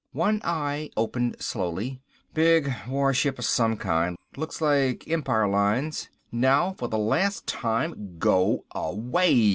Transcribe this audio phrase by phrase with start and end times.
[0.13, 2.01] One eye opened slowly.
[2.33, 6.09] "Big warship of some kind, looks like Empire lines.
[6.31, 9.29] Now for the last time go away!"